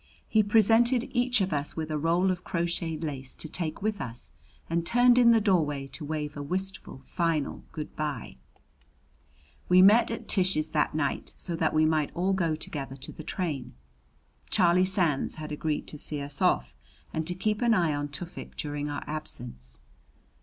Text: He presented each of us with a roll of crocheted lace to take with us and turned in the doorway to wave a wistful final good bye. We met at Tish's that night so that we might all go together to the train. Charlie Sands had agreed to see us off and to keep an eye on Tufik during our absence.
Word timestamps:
He 0.27 0.41
presented 0.41 1.07
each 1.13 1.41
of 1.41 1.53
us 1.53 1.75
with 1.75 1.91
a 1.91 1.97
roll 1.99 2.31
of 2.31 2.43
crocheted 2.43 3.03
lace 3.03 3.35
to 3.35 3.47
take 3.47 3.83
with 3.83 4.01
us 4.01 4.31
and 4.67 4.83
turned 4.83 5.19
in 5.19 5.29
the 5.31 5.39
doorway 5.39 5.85
to 5.89 6.03
wave 6.03 6.35
a 6.35 6.41
wistful 6.41 7.01
final 7.03 7.63
good 7.71 7.95
bye. 7.95 8.37
We 9.69 9.83
met 9.83 10.09
at 10.09 10.27
Tish's 10.27 10.71
that 10.71 10.95
night 10.95 11.33
so 11.37 11.55
that 11.55 11.71
we 11.75 11.85
might 11.85 12.09
all 12.15 12.33
go 12.33 12.55
together 12.55 12.95
to 12.95 13.11
the 13.11 13.23
train. 13.23 13.75
Charlie 14.49 14.85
Sands 14.85 15.35
had 15.35 15.51
agreed 15.51 15.85
to 15.89 15.99
see 15.99 16.19
us 16.19 16.41
off 16.41 16.75
and 17.13 17.27
to 17.27 17.35
keep 17.35 17.61
an 17.61 17.75
eye 17.75 17.93
on 17.93 18.07
Tufik 18.07 18.55
during 18.57 18.89
our 18.89 19.03
absence. 19.05 19.77